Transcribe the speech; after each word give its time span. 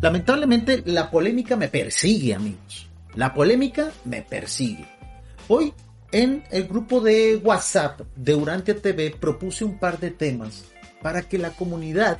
Lamentablemente 0.00 0.82
la 0.86 1.10
polémica 1.10 1.56
me 1.56 1.68
persigue, 1.68 2.34
amigos. 2.34 2.88
La 3.16 3.34
polémica 3.34 3.90
me 4.04 4.22
persigue. 4.22 4.86
Hoy 5.48 5.72
en 6.12 6.44
el 6.50 6.68
grupo 6.68 7.00
de 7.00 7.36
WhatsApp 7.36 8.00
de 8.14 8.34
Urantia 8.36 8.76
TV 8.76 9.10
propuse 9.10 9.64
un 9.64 9.78
par 9.78 9.98
de 9.98 10.12
temas 10.12 10.64
para 11.02 11.22
que 11.22 11.38
la 11.38 11.50
comunidad 11.50 12.18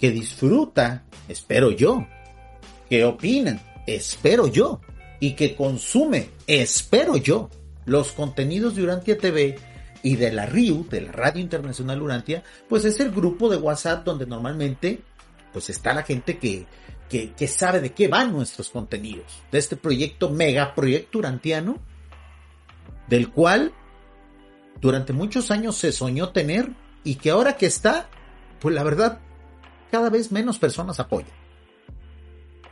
que 0.00 0.10
disfruta, 0.10 1.04
espero 1.28 1.70
yo, 1.70 2.06
que 2.88 3.04
opina, 3.04 3.60
espero 3.86 4.46
yo, 4.46 4.80
y 5.20 5.34
que 5.34 5.54
consume, 5.54 6.30
espero 6.46 7.16
yo, 7.16 7.50
los 7.84 8.12
contenidos 8.12 8.74
de 8.74 8.82
Urantia 8.82 9.18
TV 9.18 9.58
y 10.02 10.16
de 10.16 10.32
la 10.32 10.46
RIU, 10.46 10.86
de 10.88 11.02
la 11.02 11.12
Radio 11.12 11.40
Internacional 11.40 12.02
Urantia, 12.02 12.42
pues 12.68 12.84
es 12.84 12.98
el 12.98 13.12
grupo 13.12 13.48
de 13.48 13.58
WhatsApp 13.58 14.04
donde 14.04 14.26
normalmente 14.26 15.02
pues 15.52 15.70
está 15.70 15.92
la 15.92 16.02
gente 16.02 16.38
que, 16.38 16.66
que, 17.08 17.48
sabe 17.48 17.80
de 17.80 17.92
qué 17.92 18.08
van 18.08 18.32
nuestros 18.32 18.70
contenidos, 18.70 19.42
de 19.50 19.58
este 19.58 19.76
proyecto, 19.76 20.30
mega 20.30 20.74
proyecto 20.74 21.18
urantiano, 21.18 21.78
del 23.08 23.30
cual 23.30 23.72
durante 24.80 25.12
muchos 25.12 25.50
años 25.50 25.76
se 25.76 25.92
soñó 25.92 26.30
tener 26.30 26.70
y 27.04 27.16
que 27.16 27.30
ahora 27.30 27.56
que 27.56 27.66
está, 27.66 28.08
pues 28.60 28.74
la 28.74 28.82
verdad, 28.82 29.20
cada 29.90 30.08
vez 30.08 30.32
menos 30.32 30.58
personas 30.58 31.00
apoyan. 31.00 31.30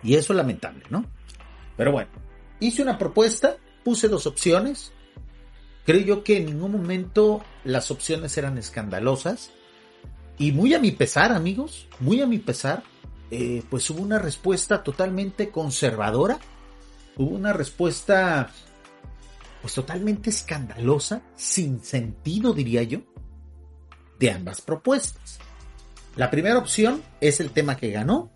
Y 0.02 0.14
eso 0.14 0.32
es 0.32 0.36
lamentable, 0.38 0.84
¿no? 0.88 1.04
Pero 1.76 1.92
bueno, 1.92 2.10
hice 2.60 2.82
una 2.82 2.96
propuesta, 2.96 3.56
puse 3.84 4.08
dos 4.08 4.26
opciones. 4.26 4.92
Creo 5.84 6.00
yo 6.00 6.24
que 6.24 6.38
en 6.38 6.46
ningún 6.46 6.72
momento 6.72 7.44
las 7.64 7.90
opciones 7.90 8.36
eran 8.38 8.56
escandalosas. 8.56 9.50
Y 10.40 10.52
muy 10.52 10.72
a 10.72 10.78
mi 10.78 10.90
pesar, 10.90 11.32
amigos, 11.32 11.86
muy 11.98 12.22
a 12.22 12.26
mi 12.26 12.38
pesar, 12.38 12.82
eh, 13.30 13.62
pues 13.68 13.90
hubo 13.90 14.00
una 14.00 14.18
respuesta 14.18 14.82
totalmente 14.82 15.50
conservadora. 15.50 16.38
Hubo 17.18 17.36
una 17.36 17.52
respuesta, 17.52 18.50
pues 19.60 19.74
totalmente 19.74 20.30
escandalosa, 20.30 21.20
sin 21.36 21.84
sentido, 21.84 22.54
diría 22.54 22.82
yo, 22.84 23.00
de 24.18 24.30
ambas 24.30 24.62
propuestas. 24.62 25.40
La 26.16 26.30
primera 26.30 26.56
opción 26.56 27.02
es 27.20 27.40
el 27.40 27.50
tema 27.50 27.76
que 27.76 27.90
ganó, 27.90 28.30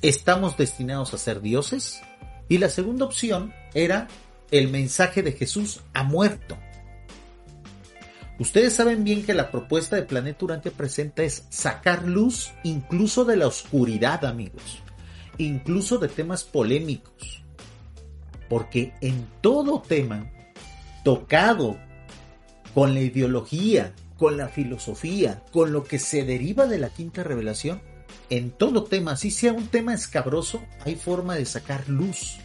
estamos 0.00 0.56
destinados 0.56 1.12
a 1.12 1.18
ser 1.18 1.40
dioses. 1.40 2.00
Y 2.48 2.58
la 2.58 2.68
segunda 2.68 3.04
opción 3.04 3.52
era 3.74 4.06
el 4.52 4.68
mensaje 4.68 5.24
de 5.24 5.32
Jesús 5.32 5.80
ha 5.92 6.04
muerto. 6.04 6.56
Ustedes 8.38 8.74
saben 8.74 9.02
bien 9.02 9.24
que 9.24 9.34
la 9.34 9.50
propuesta 9.50 9.96
de 9.96 10.02
Planeta 10.02 10.44
Urantia 10.44 10.70
presenta 10.70 11.24
es 11.24 11.44
sacar 11.50 12.04
luz 12.04 12.52
incluso 12.62 13.24
de 13.24 13.36
la 13.36 13.48
oscuridad, 13.48 14.24
amigos, 14.24 14.80
incluso 15.38 15.98
de 15.98 16.08
temas 16.08 16.44
polémicos. 16.44 17.42
Porque 18.48 18.94
en 19.00 19.26
todo 19.40 19.82
tema 19.82 20.30
tocado 21.02 21.76
con 22.74 22.94
la 22.94 23.00
ideología, 23.00 23.92
con 24.16 24.36
la 24.36 24.48
filosofía, 24.48 25.42
con 25.50 25.72
lo 25.72 25.82
que 25.82 25.98
se 25.98 26.24
deriva 26.24 26.66
de 26.66 26.78
la 26.78 26.90
quinta 26.90 27.24
revelación, 27.24 27.82
en 28.30 28.52
todo 28.52 28.84
tema, 28.84 29.16
si 29.16 29.32
sea 29.32 29.52
un 29.52 29.66
tema 29.66 29.94
escabroso, 29.94 30.62
hay 30.84 30.94
forma 30.94 31.34
de 31.34 31.44
sacar 31.44 31.88
luz. 31.88 32.36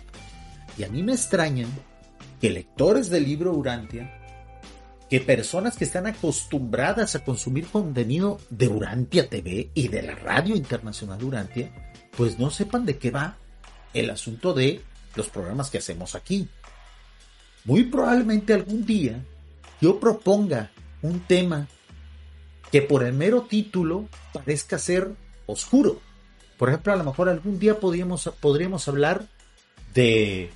Y 0.78 0.84
a 0.84 0.90
mí 0.90 1.04
me 1.04 1.14
extrañan 1.14 1.70
que 2.42 2.50
lectores 2.50 3.10
del 3.10 3.26
libro 3.26 3.54
Urantia, 3.54 4.23
que 5.14 5.20
personas 5.20 5.78
que 5.78 5.84
están 5.84 6.08
acostumbradas 6.08 7.14
a 7.14 7.24
consumir 7.24 7.68
contenido 7.68 8.40
de 8.50 8.68
Urantia 8.68 9.30
TV 9.30 9.70
y 9.76 9.88
de 9.90 10.02
la 10.02 10.16
radio 10.16 10.56
internacional 10.56 11.24
Urantia, 11.24 11.72
pues 12.18 12.40
no 12.40 12.50
sepan 12.50 12.84
de 12.88 12.98
qué 12.98 13.12
va 13.12 13.38
el 13.94 14.10
asunto 14.10 14.56
de 14.56 14.82
los 15.14 15.30
programas 15.30 15.70
que 15.70 15.78
hacemos 15.78 16.16
aquí. 16.16 16.50
Muy 17.64 17.84
probablemente 17.84 18.56
algún 18.56 18.88
día 18.88 19.24
yo 19.80 20.00
proponga 20.00 20.72
un 21.04 21.20
tema 21.20 21.68
que 22.72 22.82
por 22.82 23.04
el 23.04 23.14
mero 23.14 23.44
título 23.44 24.10
parezca 24.34 24.80
ser 24.80 25.12
oscuro. 25.46 26.02
Por 26.58 26.70
ejemplo, 26.70 26.92
a 26.92 26.96
lo 26.96 27.04
mejor 27.04 27.30
algún 27.30 27.60
día 27.60 27.80
podríamos, 27.80 28.32
podríamos 28.40 28.88
hablar 28.88 29.28
de 29.94 30.50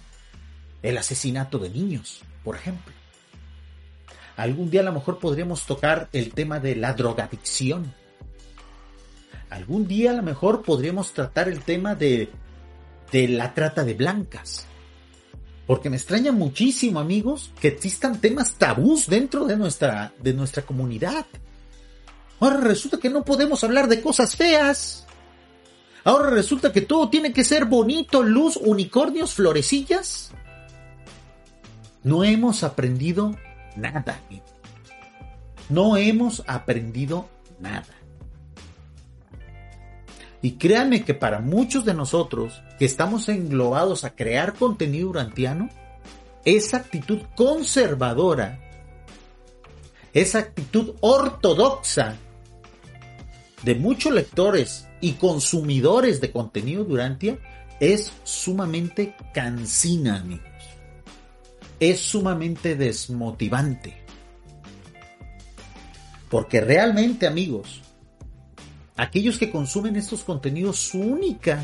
el 0.81 0.97
asesinato 0.97 1.59
de 1.59 1.69
niños, 1.69 2.23
por 2.43 2.55
ejemplo. 2.55 2.96
Algún 4.37 4.69
día 4.69 4.81
a 4.81 4.83
lo 4.83 4.93
mejor 4.93 5.17
podríamos 5.17 5.65
tocar 5.65 6.09
el 6.13 6.31
tema 6.31 6.59
de 6.59 6.75
la 6.75 6.93
drogadicción. 6.93 7.91
Algún 9.49 9.87
día 9.87 10.11
a 10.11 10.13
lo 10.13 10.21
mejor 10.21 10.61
podríamos 10.61 11.11
tratar 11.11 11.49
el 11.49 11.61
tema 11.61 11.95
de, 11.95 12.29
de 13.11 13.27
la 13.29 13.55
trata 13.55 13.83
de 13.83 13.95
blancas. 13.95 14.67
Porque 15.65 15.89
me 15.89 15.97
extraña 15.97 16.31
muchísimo, 16.31 16.99
amigos, 16.99 17.51
que 17.59 17.69
existan 17.69 18.21
temas 18.21 18.53
tabús 18.53 19.07
dentro 19.07 19.45
de 19.45 19.57
nuestra, 19.57 20.13
de 20.19 20.33
nuestra 20.33 20.61
comunidad. 20.61 21.25
Ahora 22.39 22.57
resulta 22.57 22.99
que 22.99 23.09
no 23.09 23.25
podemos 23.25 23.63
hablar 23.63 23.87
de 23.87 24.01
cosas 24.01 24.35
feas. 24.35 25.07
Ahora 26.03 26.29
resulta 26.29 26.71
que 26.71 26.81
todo 26.81 27.09
tiene 27.09 27.33
que 27.33 27.43
ser 27.43 27.65
bonito, 27.65 28.21
luz, 28.21 28.55
unicornios, 28.55 29.33
florecillas. 29.33 30.29
No 32.03 32.23
hemos 32.23 32.63
aprendido 32.63 33.35
nada. 33.77 34.19
No 35.69 35.97
hemos 35.97 36.43
aprendido 36.47 37.29
nada. 37.59 37.85
Y 40.41 40.51
créanme 40.53 41.03
que 41.03 41.13
para 41.13 41.39
muchos 41.39 41.83
de 41.85 41.93
nosotros 41.93 42.61
que 42.77 42.85
estamos 42.85 43.27
englobados 43.27 44.03
a 44.03 44.15
crear 44.15 44.53
contenido 44.53 45.09
urantiano, 45.09 45.69
esa 46.45 46.77
actitud 46.77 47.21
conservadora, 47.35 48.59
esa 50.13 50.39
actitud 50.39 50.95
ortodoxa 51.01 52.15
de 53.63 53.75
muchos 53.75 54.13
lectores 54.13 54.87
y 55.01 55.13
consumidores 55.13 56.21
de 56.21 56.31
contenido 56.31 56.83
Durantia 56.83 57.37
es 57.79 58.13
sumamente 58.23 59.15
cansina, 59.33 60.19
amigos. 60.19 60.56
Es 61.79 61.99
sumamente 61.99 62.75
desmotivante. 62.75 63.95
Porque 66.29 66.59
realmente, 66.59 67.27
amigos, 67.27 67.81
aquellos 68.95 69.37
que 69.37 69.51
consumen 69.51 69.95
estos 69.95 70.23
contenidos, 70.23 70.77
su 70.79 70.99
única 70.99 71.63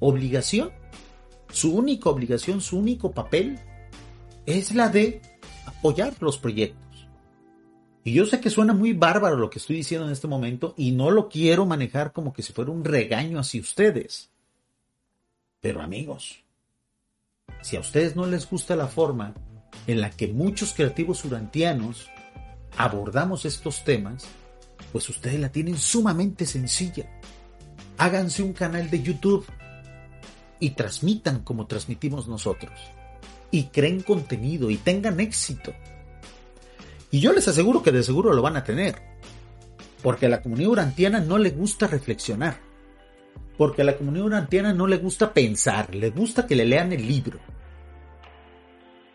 obligación, 0.00 0.70
su 1.50 1.74
única 1.74 2.10
obligación, 2.10 2.60
su 2.60 2.78
único 2.78 3.12
papel, 3.12 3.58
es 4.46 4.74
la 4.74 4.88
de 4.88 5.22
apoyar 5.66 6.14
los 6.20 6.38
proyectos. 6.38 6.82
Y 8.04 8.14
yo 8.14 8.26
sé 8.26 8.40
que 8.40 8.50
suena 8.50 8.72
muy 8.72 8.92
bárbaro 8.94 9.36
lo 9.36 9.48
que 9.48 9.60
estoy 9.60 9.76
diciendo 9.76 10.06
en 10.06 10.12
este 10.12 10.26
momento 10.26 10.74
y 10.76 10.90
no 10.90 11.10
lo 11.10 11.28
quiero 11.28 11.66
manejar 11.66 12.12
como 12.12 12.32
que 12.32 12.42
si 12.42 12.52
fuera 12.52 12.72
un 12.72 12.84
regaño 12.84 13.38
hacia 13.38 13.60
ustedes. 13.60 14.30
Pero 15.60 15.80
amigos, 15.80 16.42
si 17.60 17.76
a 17.76 17.80
ustedes 17.80 18.16
no 18.16 18.26
les 18.26 18.50
gusta 18.50 18.74
la 18.74 18.88
forma 18.88 19.34
en 19.86 20.00
la 20.00 20.10
que 20.10 20.28
muchos 20.28 20.72
creativos 20.72 21.24
urantianos 21.24 22.08
abordamos 22.76 23.44
estos 23.44 23.84
temas, 23.84 24.24
pues 24.92 25.08
ustedes 25.08 25.40
la 25.40 25.50
tienen 25.50 25.76
sumamente 25.76 26.46
sencilla. 26.46 27.08
Háganse 27.98 28.42
un 28.42 28.52
canal 28.52 28.90
de 28.90 29.02
YouTube 29.02 29.46
y 30.60 30.70
transmitan 30.70 31.40
como 31.40 31.66
transmitimos 31.66 32.28
nosotros. 32.28 32.72
Y 33.50 33.64
creen 33.64 34.00
contenido 34.02 34.70
y 34.70 34.76
tengan 34.76 35.20
éxito. 35.20 35.74
Y 37.10 37.20
yo 37.20 37.32
les 37.32 37.46
aseguro 37.48 37.82
que 37.82 37.92
de 37.92 38.02
seguro 38.02 38.32
lo 38.32 38.42
van 38.42 38.56
a 38.56 38.64
tener. 38.64 38.96
Porque 40.02 40.26
a 40.26 40.28
la 40.28 40.40
comunidad 40.40 40.70
urantiana 40.70 41.20
no 41.20 41.36
le 41.38 41.50
gusta 41.50 41.86
reflexionar. 41.86 42.60
Porque 43.58 43.82
a 43.82 43.84
la 43.84 43.96
comunidad 43.96 44.26
urantiana 44.26 44.72
no 44.72 44.86
le 44.86 44.96
gusta 44.96 45.34
pensar, 45.34 45.94
le 45.94 46.10
gusta 46.10 46.46
que 46.46 46.56
le 46.56 46.64
lean 46.64 46.92
el 46.92 47.06
libro. 47.06 47.38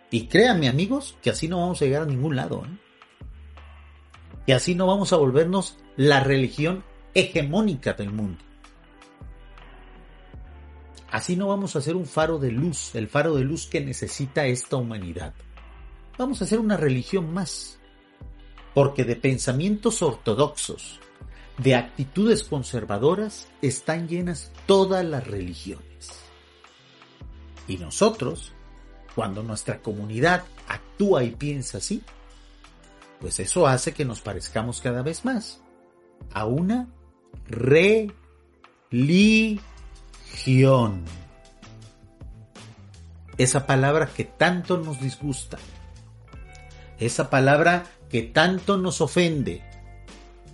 Y 0.09 0.27
créanme 0.27 0.69
amigos, 0.69 1.17
que 1.21 1.29
así 1.29 1.47
no 1.47 1.59
vamos 1.59 1.81
a 1.81 1.85
llegar 1.85 2.03
a 2.03 2.05
ningún 2.05 2.35
lado. 2.35 2.65
¿eh? 2.65 2.77
Que 4.45 4.53
así 4.53 4.75
no 4.75 4.87
vamos 4.87 5.11
a 5.11 5.17
volvernos 5.17 5.77
la 5.97 6.21
religión 6.21 6.83
hegemónica 7.13 7.93
del 7.93 8.11
mundo. 8.11 8.43
Así 11.11 11.35
no 11.35 11.47
vamos 11.47 11.75
a 11.75 11.81
ser 11.81 11.95
un 11.95 12.05
faro 12.05 12.37
de 12.37 12.51
luz, 12.51 12.93
el 12.95 13.07
faro 13.07 13.35
de 13.35 13.43
luz 13.43 13.67
que 13.67 13.81
necesita 13.81 14.45
esta 14.45 14.75
humanidad. 14.75 15.33
Vamos 16.17 16.41
a 16.41 16.45
ser 16.45 16.59
una 16.59 16.77
religión 16.77 17.33
más, 17.33 17.79
porque 18.73 19.03
de 19.03 19.15
pensamientos 19.15 20.01
ortodoxos, 20.01 20.99
de 21.57 21.75
actitudes 21.75 22.43
conservadoras, 22.43 23.47
están 23.61 24.07
llenas 24.07 24.51
todas 24.65 25.05
las 25.05 25.25
religiones. 25.25 26.21
Y 27.67 27.77
nosotros, 27.77 28.53
cuando 29.17 29.41
nuestra 29.41 29.79
comunidad 29.79 30.43
actúa 30.67 31.23
y 31.23 31.31
piensa 31.31 31.79
así, 31.79 32.03
pues 33.19 33.39
eso 33.39 33.65
hace 33.65 33.91
que 33.91 34.05
nos 34.05 34.21
parezcamos 34.21 34.79
cada 34.79 35.01
vez 35.01 35.25
más 35.25 35.59
a 36.31 36.45
una 36.45 36.87
religión. 37.47 38.13
Esa 43.39 43.65
palabra 43.65 44.05
que 44.05 44.25
tanto 44.25 44.77
nos 44.77 45.01
disgusta. 45.01 45.57
Esa 46.99 47.31
palabra 47.31 47.85
que 48.11 48.21
tanto 48.21 48.77
nos 48.77 49.01
ofende. 49.01 49.63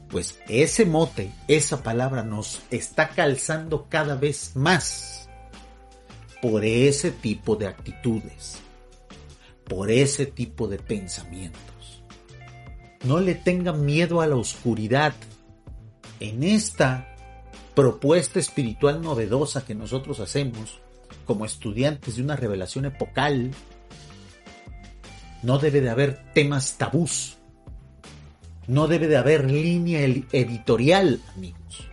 Pues 0.08 0.40
ese 0.48 0.86
mote, 0.86 1.34
esa 1.50 1.84
palabra 1.84 2.24
nos 2.24 2.62
está 2.72 3.10
calzando 3.10 3.88
cada 3.90 4.16
vez 4.16 4.56
más 4.56 5.23
por 6.44 6.66
ese 6.66 7.12
tipo 7.12 7.56
de 7.56 7.68
actitudes, 7.68 8.58
por 9.64 9.90
ese 9.90 10.26
tipo 10.26 10.68
de 10.68 10.78
pensamientos. 10.78 12.04
No 13.06 13.22
le 13.22 13.34
tengan 13.34 13.86
miedo 13.86 14.20
a 14.20 14.28
la 14.28 14.36
oscuridad. 14.36 15.14
En 16.20 16.44
esta 16.44 17.16
propuesta 17.74 18.42
espiritual 18.42 19.02
novedosa 19.02 19.64
que 19.64 19.74
nosotros 19.74 20.20
hacemos 20.20 20.82
como 21.24 21.46
estudiantes 21.46 22.18
de 22.18 22.24
una 22.24 22.36
revelación 22.36 22.84
epocal, 22.84 23.52
no 25.44 25.60
debe 25.60 25.80
de 25.80 25.92
haber 25.92 26.34
temas 26.34 26.78
tabús. 26.78 27.38
No 28.68 28.88
debe 28.88 29.08
de 29.08 29.16
haber 29.16 29.50
línea 29.50 30.02
editorial, 30.02 31.22
amigos. 31.38 31.88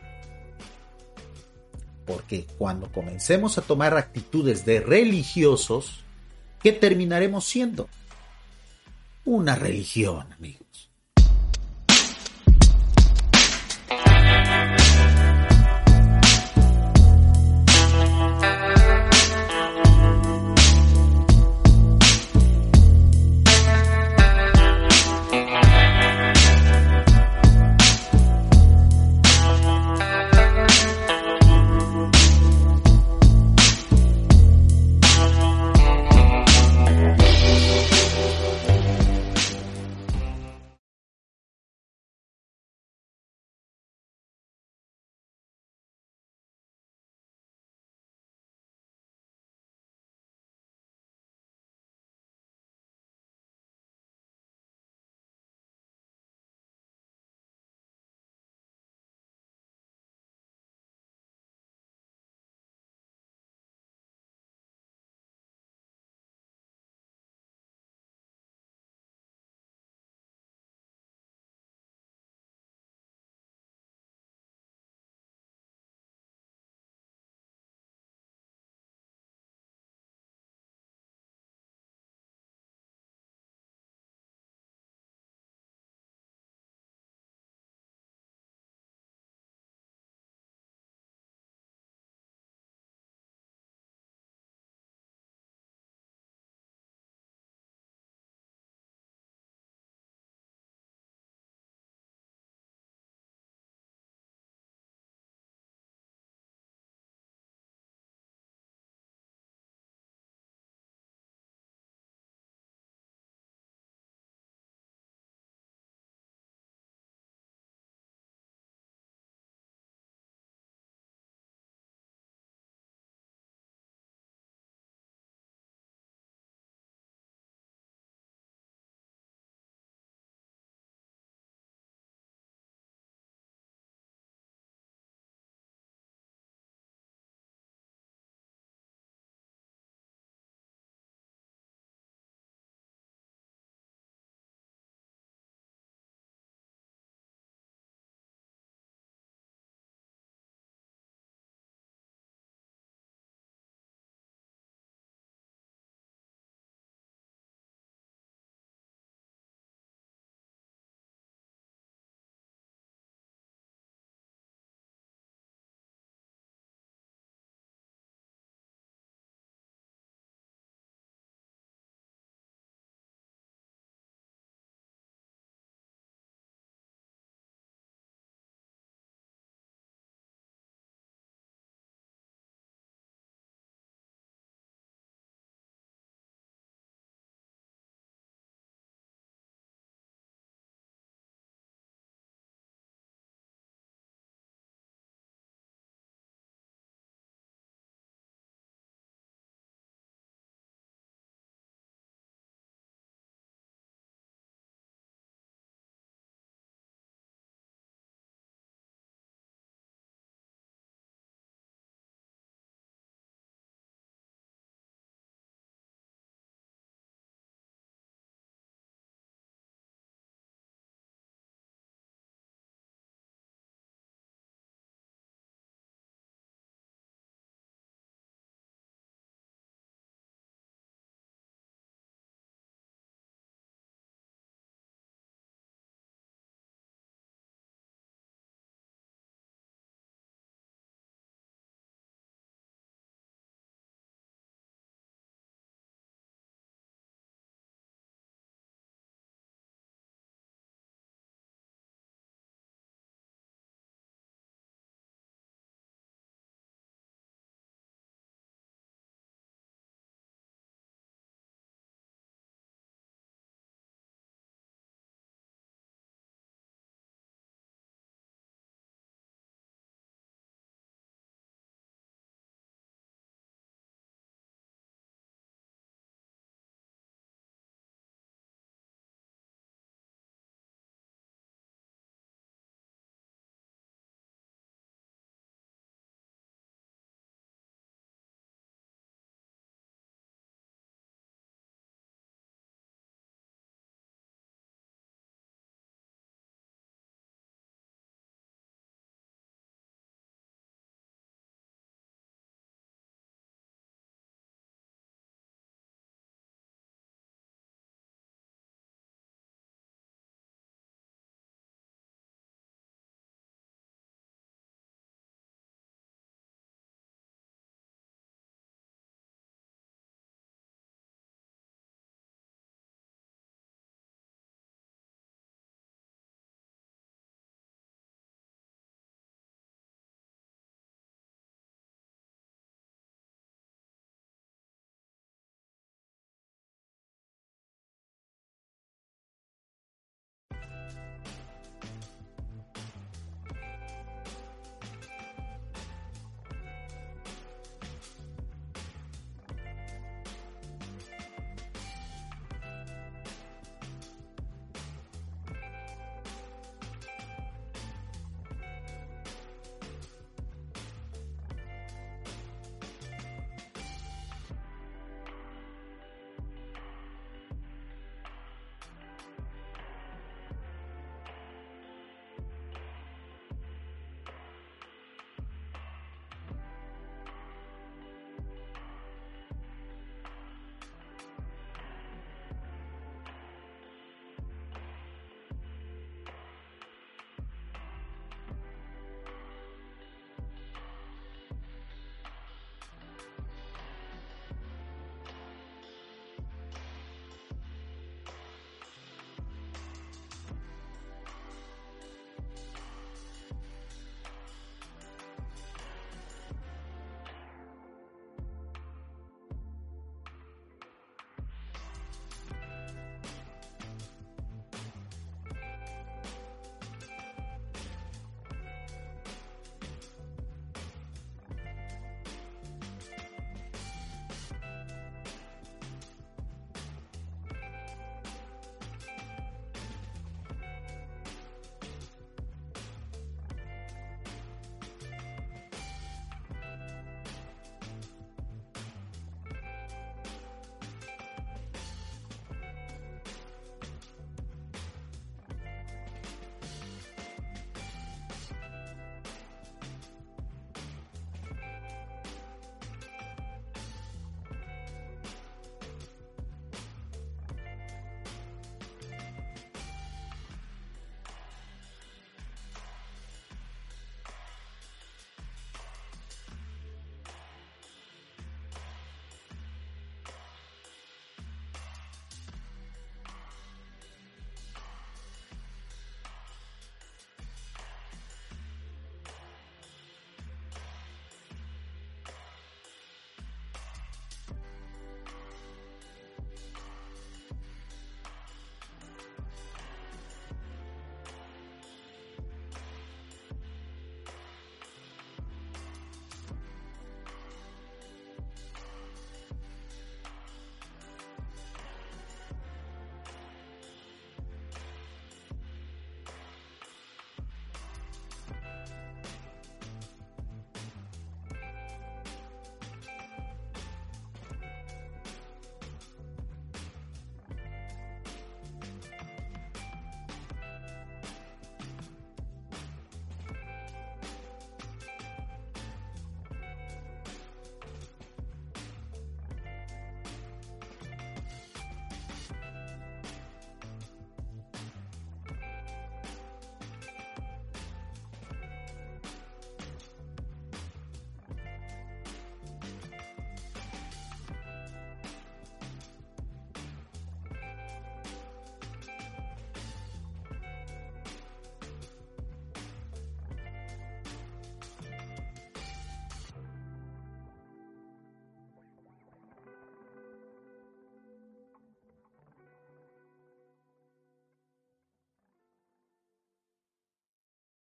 Porque 2.11 2.45
cuando 2.59 2.91
comencemos 2.91 3.57
a 3.57 3.63
tomar 3.63 3.97
actitudes 3.97 4.65
de 4.65 4.81
religiosos, 4.81 6.01
¿qué 6.61 6.73
terminaremos 6.73 7.45
siendo? 7.45 7.89
Una 9.25 9.55
religión, 9.55 10.27
amigos. 10.33 10.70